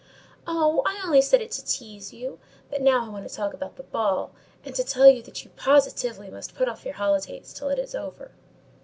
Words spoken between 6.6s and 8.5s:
off your holidays till it is over."